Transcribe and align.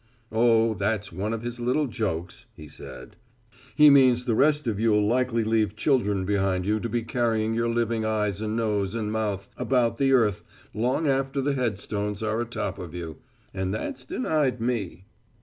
"Oh, 0.31 0.73
that's 0.73 1.11
one 1.11 1.31
of 1.31 1.43
his 1.43 1.59
little 1.59 1.85
jokes," 1.85 2.47
he 2.55 2.67
said, 2.67 3.17
"he 3.75 3.91
means 3.91 4.25
the 4.25 4.33
rest 4.33 4.65
of 4.65 4.79
you'll 4.79 5.05
likely 5.05 5.43
leave 5.43 5.75
children 5.75 6.25
behind 6.25 6.65
you 6.65 6.79
to 6.79 6.89
be 6.89 7.03
carrying 7.03 7.53
your 7.53 7.69
living 7.69 8.03
eyes 8.03 8.41
and 8.41 8.55
nose 8.55 8.95
and 8.95 9.11
mouth 9.11 9.47
about 9.57 9.99
the 9.99 10.11
earth 10.11 10.41
long 10.73 11.07
after 11.07 11.39
the 11.39 11.53
headstones 11.53 12.23
are 12.23 12.41
atop 12.41 12.79
of 12.79 12.95
you 12.95 13.17
and 13.53 13.75
that's 13.75 14.03
denied 14.03 14.59
me." 14.59 15.05